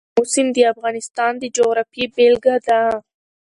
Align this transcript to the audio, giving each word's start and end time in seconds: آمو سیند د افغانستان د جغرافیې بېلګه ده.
آمو 0.15 0.23
سیند 0.33 0.51
د 0.55 0.57
افغانستان 0.73 1.31
د 1.37 1.43
جغرافیې 1.55 2.05
بېلګه 2.15 2.55
ده. 2.65 2.79